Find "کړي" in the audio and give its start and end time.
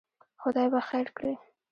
1.17-1.33